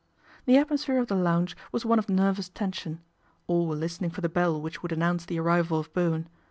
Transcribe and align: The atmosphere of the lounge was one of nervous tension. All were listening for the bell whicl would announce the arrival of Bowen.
The 0.47 0.57
atmosphere 0.57 0.97
of 0.97 1.09
the 1.09 1.15
lounge 1.15 1.55
was 1.71 1.85
one 1.85 1.99
of 1.99 2.09
nervous 2.09 2.49
tension. 2.49 3.01
All 3.45 3.67
were 3.67 3.75
listening 3.75 4.09
for 4.09 4.21
the 4.21 4.29
bell 4.29 4.59
whicl 4.59 4.81
would 4.81 4.91
announce 4.91 5.25
the 5.25 5.39
arrival 5.39 5.77
of 5.79 5.93
Bowen. 5.93 6.27